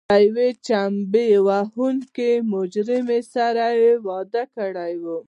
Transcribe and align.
له 0.09 0.17
یوې 0.25 0.49
چمبه 0.67 1.25
وهونکې 1.47 2.31
مجرمې 2.53 3.21
سره 3.33 3.65
یې 3.81 3.93
واده 4.07 4.43
کړی 4.55 4.93
و. 5.03 5.05